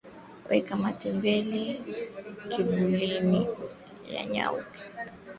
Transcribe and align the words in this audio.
weka 0.49 0.73
matembele 0.81 1.61
kivulini 2.51 3.41
yanyauke 4.15 4.79